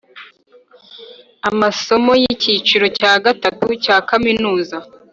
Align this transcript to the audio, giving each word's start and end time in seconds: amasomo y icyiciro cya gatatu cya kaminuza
amasomo 1.49 2.11
y 2.21 2.23
icyiciro 2.33 2.85
cya 2.99 3.13
gatatu 3.25 3.65
cya 3.83 3.97
kaminuza 4.09 4.77